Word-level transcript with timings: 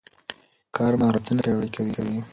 کار 0.75 0.93
مهارتونه 1.01 1.41
پیاوړي 1.45 1.69
کوي. 1.97 2.17